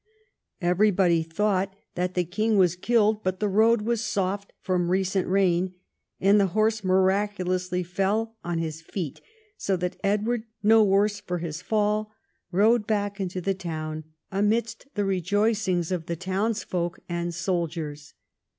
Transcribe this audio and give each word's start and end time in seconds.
Every 0.61 0.89
body 0.89 1.23
thoixght 1.23 1.73
that 1.93 2.15
the 2.15 2.23
king 2.23 2.57
was 2.57 2.75
killed, 2.75 3.23
but 3.23 3.39
the 3.39 3.47
road 3.47 3.83
was 3.83 4.03
soft 4.03 4.51
from 4.59 4.89
recent 4.89 5.27
rain, 5.27 5.75
and 6.19 6.39
the 6.39 6.47
horse 6.57 6.81
miracu 6.81 7.45
lously 7.45 7.85
fell 7.85 8.35
on 8.43 8.57
his 8.57 8.81
feet, 8.81 9.21
so 9.57 9.77
that 9.77 9.99
Edward, 10.03 10.45
no 10.63 10.83
worse 10.83 11.19
for 11.19 11.37
his 11.37 11.61
fall, 11.61 12.11
rode 12.51 12.87
back 12.87 13.19
into 13.19 13.41
the 13.41 13.53
town, 13.53 14.05
amidst 14.31 14.87
tlie 14.95 15.05
rejoicings 15.05 15.91
of 15.91 16.07
the 16.07 16.15
townsfolk 16.15 16.97
and 17.07 17.31
soldiers. 17.35 18.15